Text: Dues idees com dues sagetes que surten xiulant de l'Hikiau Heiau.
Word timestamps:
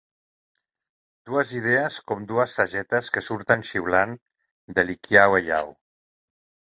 Dues 1.29 1.51
idees 1.59 1.99
com 2.11 2.25
dues 2.33 2.57
sagetes 2.61 3.11
que 3.17 3.25
surten 3.29 3.67
xiulant 3.73 4.17
de 4.79 4.87
l'Hikiau 4.89 5.37
Heiau. 5.41 5.71